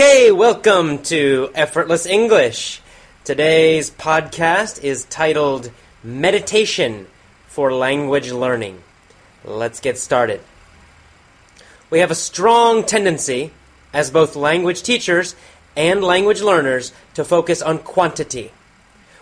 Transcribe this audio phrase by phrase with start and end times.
[0.00, 2.80] Okay, welcome to Effortless English.
[3.22, 5.70] Today's podcast is titled
[6.02, 7.06] Meditation
[7.48, 8.82] for Language Learning.
[9.44, 10.40] Let's get started.
[11.90, 13.52] We have a strong tendency,
[13.92, 15.36] as both language teachers
[15.76, 18.52] and language learners, to focus on quantity.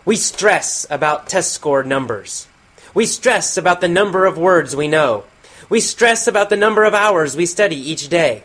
[0.05, 2.47] We stress about test score numbers.
[2.95, 5.25] We stress about the number of words we know.
[5.69, 8.45] We stress about the number of hours we study each day.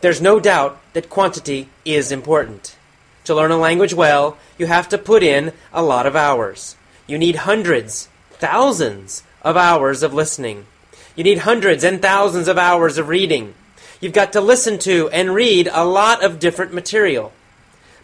[0.00, 2.76] There's no doubt that quantity is important.
[3.24, 6.76] To learn a language well, you have to put in a lot of hours.
[7.06, 10.66] You need hundreds, thousands of hours of listening.
[11.14, 13.54] You need hundreds and thousands of hours of reading.
[14.00, 17.32] You've got to listen to and read a lot of different material.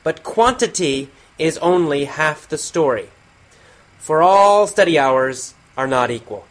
[0.03, 3.09] But quantity is only half the story.
[3.99, 6.47] For all study hours are not equal.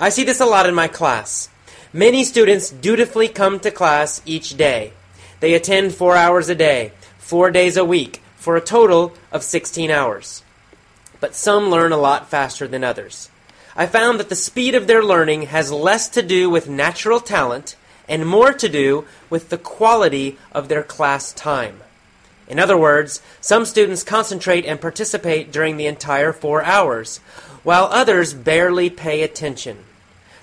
[0.00, 1.48] I see this a lot in my class.
[1.96, 4.92] Many students dutifully come to class each day.
[5.40, 9.90] They attend four hours a day, four days a week, for a total of 16
[9.90, 10.44] hours.
[11.20, 13.30] But some learn a lot faster than others.
[13.74, 17.76] I found that the speed of their learning has less to do with natural talent
[18.06, 21.80] and more to do with the quality of their class time.
[22.46, 27.20] In other words, some students concentrate and participate during the entire four hours,
[27.62, 29.78] while others barely pay attention.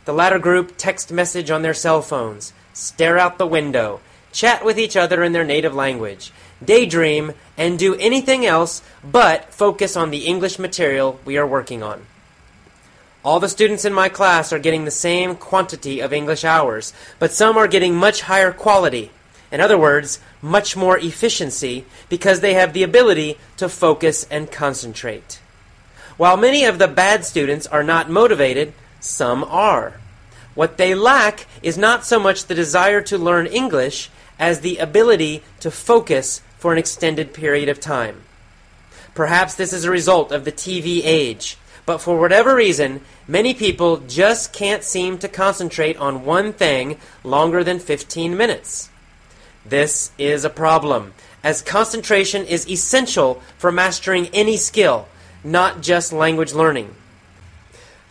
[0.05, 4.01] The latter group text message on their cell phones, stare out the window,
[4.33, 9.95] chat with each other in their native language, daydream, and do anything else but focus
[9.95, 12.05] on the English material we are working on.
[13.23, 17.31] All the students in my class are getting the same quantity of English hours, but
[17.31, 19.11] some are getting much higher quality.
[19.49, 25.39] In other words, much more efficiency because they have the ability to focus and concentrate.
[26.17, 28.73] While many of the bad students are not motivated,
[29.03, 29.99] some are.
[30.55, 35.43] What they lack is not so much the desire to learn English as the ability
[35.59, 38.21] to focus for an extended period of time.
[39.15, 43.97] Perhaps this is a result of the TV age, but for whatever reason, many people
[43.97, 48.89] just can't seem to concentrate on one thing longer than 15 minutes.
[49.65, 51.13] This is a problem,
[51.43, 55.07] as concentration is essential for mastering any skill,
[55.43, 56.95] not just language learning.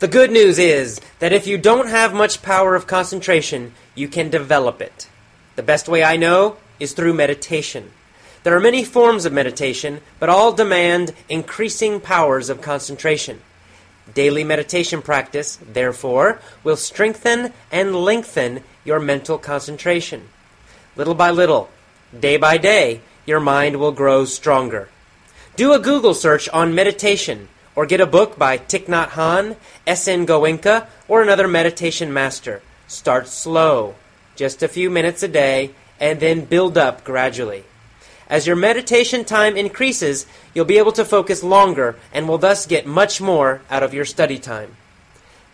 [0.02, 4.30] The good news is that if you don't have much power of concentration, you can
[4.30, 5.08] develop it.
[5.54, 7.92] The best way I know is through meditation.
[8.42, 13.42] There are many forms of meditation, but all demand increasing powers of concentration.
[14.12, 20.30] Daily meditation practice, therefore, will strengthen and lengthen your mental concentration.
[20.96, 21.70] Little by little,
[22.18, 24.88] day by day, your mind will grow stronger.
[25.54, 29.56] Do a Google search on meditation or get a book by Thich Nhat Hanh,
[29.86, 30.26] S.N.
[30.26, 32.62] Goenka, or another meditation master.
[32.86, 33.94] Start slow,
[34.36, 37.64] just a few minutes a day, and then build up gradually.
[38.28, 42.86] As your meditation time increases, you'll be able to focus longer and will thus get
[42.86, 44.76] much more out of your study time.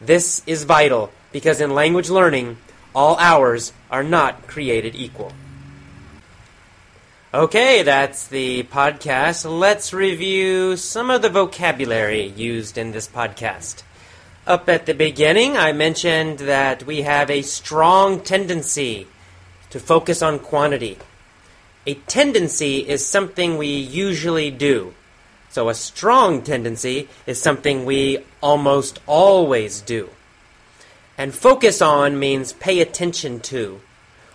[0.00, 2.56] This is vital because in language learning,
[2.94, 5.32] all hours are not created equal.
[7.34, 9.44] Okay, that's the podcast.
[9.44, 13.82] Let's review some of the vocabulary used in this podcast.
[14.46, 19.08] Up at the beginning, I mentioned that we have a strong tendency
[19.68, 20.96] to focus on quantity.
[21.86, 24.94] A tendency is something we usually do.
[25.50, 30.08] So a strong tendency is something we almost always do.
[31.18, 33.82] And focus on means pay attention to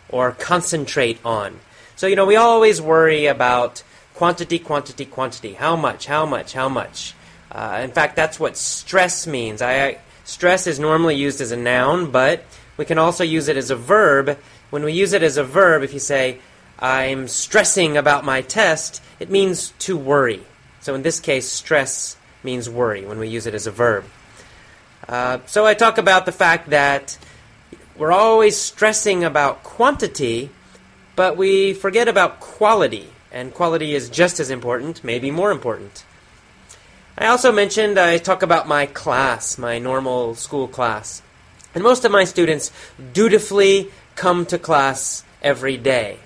[0.09, 1.59] or concentrate on.
[1.95, 3.83] So, you know, we always worry about
[4.15, 5.53] quantity, quantity, quantity.
[5.53, 7.13] How much, how much, how much.
[7.51, 9.61] Uh, in fact, that's what stress means.
[9.61, 12.43] I, stress is normally used as a noun, but
[12.77, 14.37] we can also use it as a verb.
[14.69, 16.39] When we use it as a verb, if you say,
[16.79, 20.41] I'm stressing about my test, it means to worry.
[20.81, 24.05] So in this case, stress means worry when we use it as a verb.
[25.07, 27.17] Uh, so I talk about the fact that
[27.97, 30.49] we're always stressing about quantity
[31.15, 36.05] but we forget about quality, and quality is just as important, maybe more important.
[37.17, 41.21] I also mentioned I talk about my class, my normal school class.
[41.75, 42.71] And most of my students
[43.13, 46.19] dutifully come to class every day.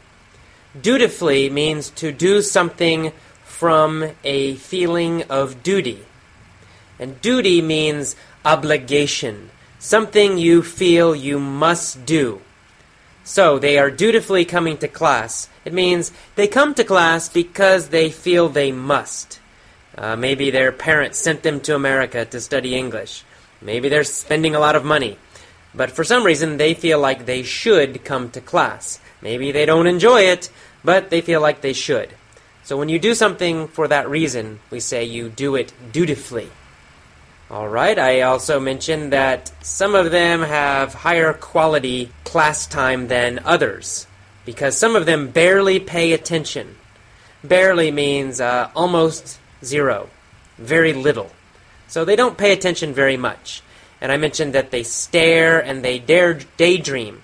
[0.79, 3.11] Dutifully means to do something
[3.43, 6.05] from a feeling of duty.
[6.99, 9.49] And duty means obligation,
[9.79, 12.41] something you feel you must do.
[13.27, 15.49] So they are dutifully coming to class.
[15.65, 19.41] It means they come to class because they feel they must.
[19.97, 23.25] Uh, maybe their parents sent them to America to study English.
[23.61, 25.17] Maybe they're spending a lot of money.
[25.75, 29.01] But for some reason, they feel like they should come to class.
[29.21, 30.49] Maybe they don't enjoy it,
[30.85, 32.13] but they feel like they should.
[32.63, 36.47] So when you do something for that reason, we say you do it dutifully.
[37.49, 43.39] All right, I also mentioned that some of them have higher quality class time than
[43.45, 44.05] others
[44.43, 46.75] because some of them barely pay attention.
[47.45, 50.09] Barely means uh, almost zero,
[50.57, 51.31] very little.
[51.87, 53.63] So they don't pay attention very much.
[54.01, 57.23] And I mentioned that they stare and they dare daydream.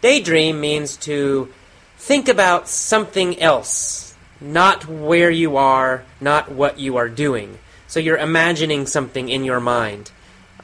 [0.00, 1.52] Daydream means to
[1.98, 7.60] think about something else, not where you are, not what you are doing.
[7.92, 10.12] So you're imagining something in your mind.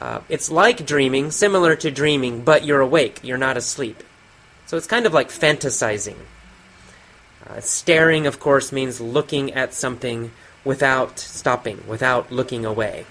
[0.01, 4.01] Uh, it's like dreaming, similar to dreaming, but you're awake, you're not asleep.
[4.65, 6.15] So it's kind of like fantasizing.
[7.47, 10.31] Uh, staring, of course, means looking at something
[10.65, 13.05] without stopping, without looking away.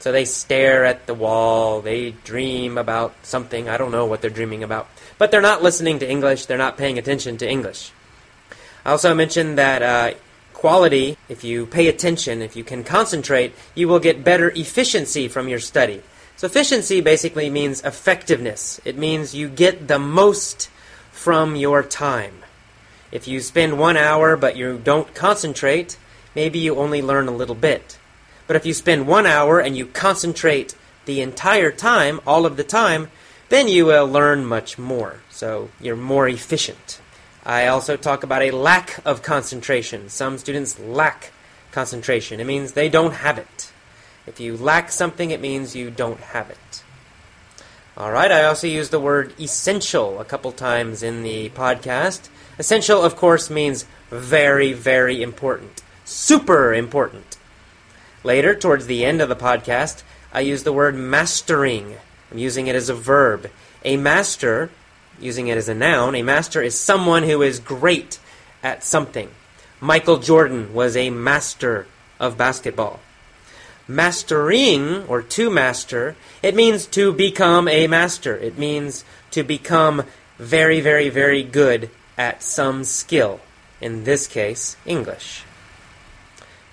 [0.00, 4.28] So they stare at the wall, they dream about something, I don't know what they're
[4.28, 4.90] dreaming about.
[5.16, 7.92] But they're not listening to English, they're not paying attention to English.
[8.84, 10.18] I also mentioned that uh,
[10.60, 15.48] quality, if you pay attention, if you can concentrate, you will get better efficiency from
[15.48, 16.02] your study.
[16.36, 18.78] So, efficiency basically means effectiveness.
[18.84, 20.68] It means you get the most
[21.12, 22.44] from your time.
[23.10, 25.96] If you spend one hour but you don't concentrate,
[26.34, 27.98] maybe you only learn a little bit.
[28.46, 30.74] But if you spend one hour and you concentrate
[31.06, 33.08] the entire time, all of the time,
[33.48, 35.20] then you will learn much more.
[35.30, 37.00] So, you're more efficient.
[37.44, 40.08] I also talk about a lack of concentration.
[40.08, 41.32] Some students lack
[41.72, 42.40] concentration.
[42.40, 43.72] It means they don't have it.
[44.26, 46.82] If you lack something, it means you don't have it.
[47.96, 52.28] All right, I also use the word essential a couple times in the podcast.
[52.58, 55.82] Essential, of course, means very, very important.
[56.04, 57.36] Super important.
[58.22, 60.02] Later, towards the end of the podcast,
[60.32, 61.96] I use the word mastering.
[62.30, 63.50] I'm using it as a verb.
[63.84, 64.70] A master
[65.22, 68.18] using it as a noun, a master is someone who is great
[68.62, 69.30] at something.
[69.80, 71.86] Michael Jordan was a master
[72.18, 73.00] of basketball.
[73.88, 78.36] Mastering, or to master, it means to become a master.
[78.36, 80.04] It means to become
[80.38, 83.40] very, very, very good at some skill.
[83.80, 85.44] In this case, English.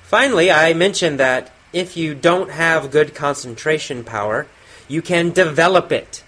[0.03, 4.47] Finally, I mentioned that if you don't have good concentration power,
[4.87, 6.23] you can develop it.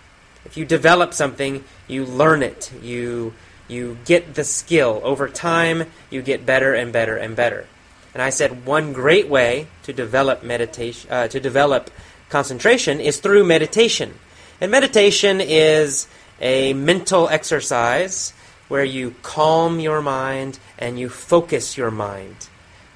[0.45, 2.71] If you develop something, you learn it.
[2.81, 3.33] You
[3.67, 5.85] you get the skill over time.
[6.09, 7.67] You get better and better and better.
[8.13, 11.91] And I said one great way to develop meditation, uh, to develop
[12.29, 14.15] concentration, is through meditation.
[14.59, 16.07] And meditation is
[16.41, 18.33] a mental exercise
[18.67, 22.49] where you calm your mind and you focus your mind.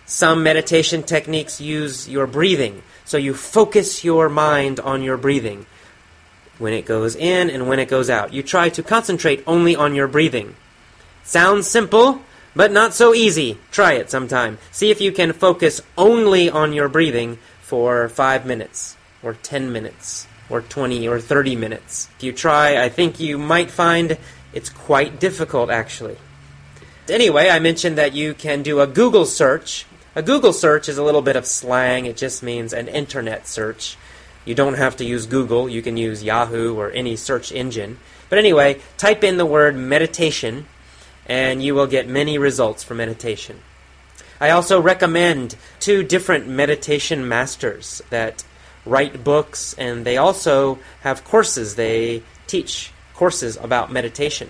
[0.05, 5.65] Some meditation techniques use your breathing, so you focus your mind on your breathing
[6.63, 8.33] when it goes in and when it goes out.
[8.33, 10.55] You try to concentrate only on your breathing.
[11.21, 12.21] Sounds simple,
[12.55, 13.57] but not so easy.
[13.69, 14.57] Try it sometime.
[14.71, 20.25] See if you can focus only on your breathing for 5 minutes, or 10 minutes,
[20.49, 22.07] or 20 or 30 minutes.
[22.15, 24.17] If you try, I think you might find
[24.53, 26.15] it's quite difficult actually.
[27.09, 29.85] Anyway, I mentioned that you can do a Google search.
[30.15, 33.97] A Google search is a little bit of slang, it just means an internet search.
[34.45, 37.97] You don't have to use Google, you can use Yahoo or any search engine.
[38.29, 40.65] But anyway, type in the word meditation
[41.25, 43.61] and you will get many results for meditation.
[44.41, 48.43] I also recommend two different meditation masters that
[48.85, 51.75] write books and they also have courses.
[51.75, 54.49] They teach courses about meditation.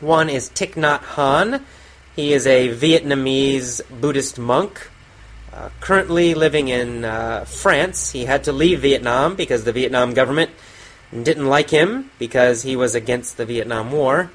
[0.00, 1.62] One is Thich Nhat Hanh.
[2.14, 4.90] He is a Vietnamese Buddhist monk
[5.56, 8.10] uh, currently living in uh, France.
[8.10, 10.50] He had to leave Vietnam because the Vietnam government
[11.10, 14.30] didn't like him because he was against the Vietnam War.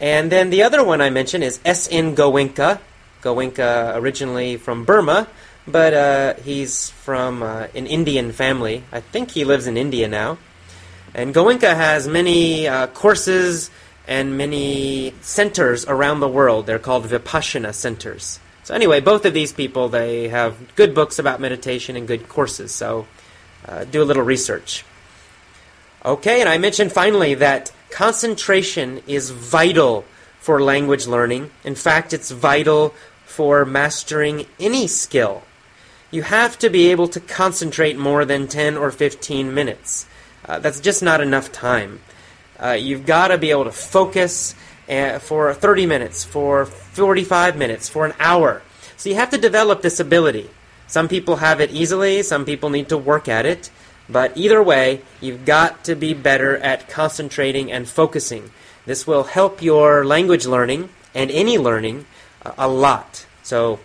[0.00, 2.16] And then the other one I mentioned is S.N.
[2.16, 2.80] Goenka.
[3.22, 5.28] Goenka originally from Burma,
[5.66, 8.84] but uh, he's from uh, an Indian family.
[8.90, 10.38] I think he lives in India now.
[11.14, 13.70] And Goenka has many uh, courses
[14.08, 16.66] and many centers around the world.
[16.66, 18.40] They're called Vipassana centers.
[18.72, 22.72] So anyway, both of these people they have good books about meditation and good courses.
[22.72, 23.06] So
[23.68, 24.86] uh, do a little research.
[26.06, 30.06] Okay, and I mentioned finally that concentration is vital
[30.40, 31.50] for language learning.
[31.64, 32.94] In fact, it's vital
[33.26, 35.42] for mastering any skill.
[36.10, 40.06] You have to be able to concentrate more than 10 or 15 minutes.
[40.46, 42.00] Uh, that's just not enough time.
[42.58, 44.54] Uh, you've got to be able to focus
[44.92, 48.60] Eh, for 30 minutes, for 45 minutes, for an hour.
[48.98, 50.50] So you have to develop this ability.
[50.86, 53.70] Some people have it easily, some people need to work at it.
[54.06, 58.50] But either way, you've got to be better at concentrating and focusing.
[58.84, 62.04] This will help your language learning and any learning
[62.44, 63.24] uh, a lot.
[63.42, 63.80] So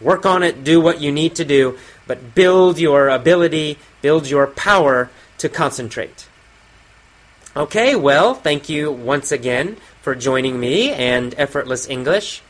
[0.00, 1.76] work on it, do what you need to do,
[2.06, 6.28] but build your ability, build your power to concentrate.
[7.54, 12.40] Okay, well, thank you once again for joining me and Effortless English.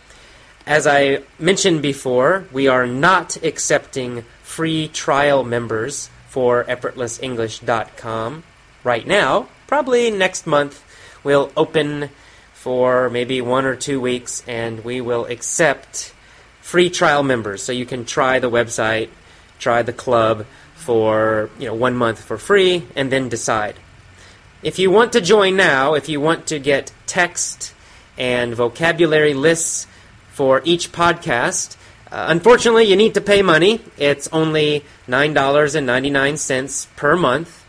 [0.64, 8.44] As I mentioned before, we are not accepting free trial members for effortlessenglish.com
[8.84, 9.48] right now.
[9.66, 10.84] Probably next month
[11.24, 12.10] we'll open
[12.54, 16.14] for maybe one or two weeks and we will accept
[16.60, 19.08] free trial members so you can try the website,
[19.58, 23.74] try the club for, you know, 1 month for free and then decide.
[24.62, 27.74] If you want to join now, if you want to get text
[28.16, 29.88] and vocabulary lists
[30.30, 31.76] for each podcast,
[32.12, 33.80] uh, unfortunately, you need to pay money.
[33.98, 37.64] It's only $9.99 per month,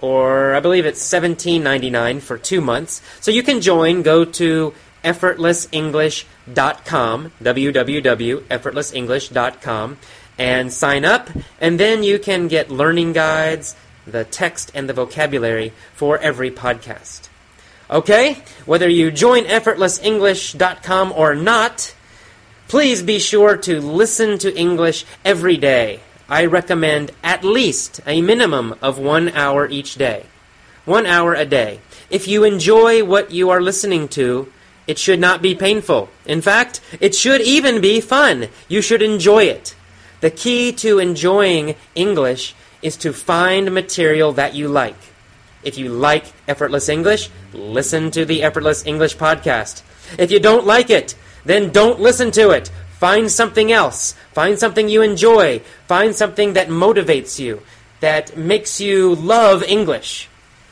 [0.00, 3.00] or I believe it's $17.99 for two months.
[3.20, 4.02] So you can join.
[4.02, 4.74] Go to
[5.04, 9.98] effortlessenglish.com, www.effortlessenglish.com,
[10.36, 15.72] and sign up, and then you can get learning guides the text and the vocabulary
[15.94, 17.28] for every podcast.
[17.90, 18.38] Okay?
[18.66, 21.94] Whether you join effortlessenglish.com or not,
[22.68, 26.00] please be sure to listen to English every day.
[26.28, 30.24] I recommend at least a minimum of one hour each day.
[30.84, 31.80] One hour a day.
[32.10, 34.50] If you enjoy what you are listening to,
[34.86, 36.08] it should not be painful.
[36.26, 38.48] In fact, it should even be fun.
[38.68, 39.74] You should enjoy it.
[40.20, 42.54] The key to enjoying English
[42.84, 45.00] is to find material that you like.
[45.64, 49.82] If you like Effortless English, listen to the Effortless English podcast.
[50.18, 52.70] If you don't like it, then don't listen to it.
[53.00, 54.12] Find something else.
[54.32, 55.60] Find something you enjoy.
[55.88, 57.62] Find something that motivates you,
[58.00, 60.28] that makes you love English.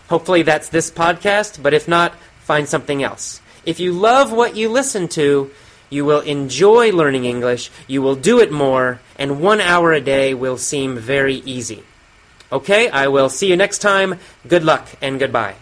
[0.09, 3.41] Hopefully that's this podcast, but if not, find something else.
[3.65, 5.51] If you love what you listen to,
[5.89, 10.35] you will enjoy learning English, you will do it more, and one hour a day
[10.35, 11.85] will seem very easy.
[12.53, 14.19] Okay, I will see you next time.
[14.47, 15.55] Good luck and goodbye.